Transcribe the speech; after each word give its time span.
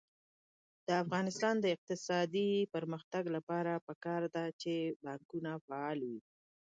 د 0.87 0.89
افغانستان 1.03 1.55
د 1.61 1.65
اقتصادي 1.75 2.51
پرمختګ 2.73 3.23
لپاره 3.35 3.83
پکار 3.87 4.21
ده 4.35 4.45
چې 4.61 4.73
بانکونه 5.03 5.51
فعال 5.65 5.99
وي. 6.09 6.21